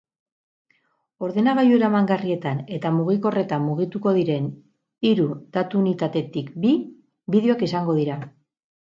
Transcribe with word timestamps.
Ordenagailu 1.25 1.73
eramangarrietan 1.81 2.63
eta 2.77 2.91
mugikorretan 2.95 3.63
mugituko 3.65 4.13
diren 4.15 4.47
hiru 5.11 5.27
datu-unitatetik 5.59 6.51
bi, 6.65 6.73
bideoak 7.37 7.63
izango 7.69 7.97
dira. 8.01 8.19